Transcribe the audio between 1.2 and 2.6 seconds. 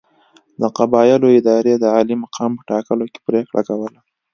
ادارې د عالي مقام